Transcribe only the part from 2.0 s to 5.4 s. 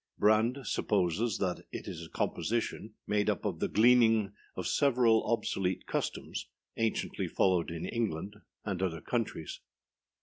a composition made up of the gleaning of several